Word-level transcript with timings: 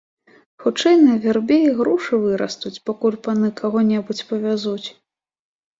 Хутчэй 0.63 0.95
на 1.07 1.13
вярбе 1.25 1.57
ігрушы 1.67 2.21
вырастуць, 2.23 2.75
пакуль 2.89 3.21
паны 3.29 3.55
каго-небудзь 3.61 4.27
павязуць. 4.33 4.87